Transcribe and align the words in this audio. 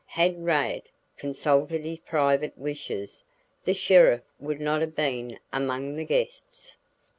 Had 0.07 0.43
Rad 0.43 0.81
consulted 1.15 1.85
his 1.85 1.99
private 1.99 2.57
wishes, 2.57 3.23
the 3.65 3.75
sheriff 3.75 4.23
would 4.39 4.59
not 4.59 4.81
have 4.81 4.95
been 4.95 5.37
among 5.53 5.93
the 5.95 6.05
guests. 6.05 6.75